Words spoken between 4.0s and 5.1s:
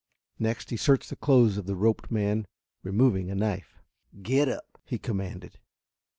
"Get up!" he